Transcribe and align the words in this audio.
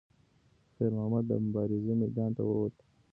خیر 0.75 0.91
محمد 0.97 1.23
د 1.27 1.31
مبارزې 1.45 1.93
میدان 2.01 2.31
ته 2.37 2.41
وووت. 2.47 2.75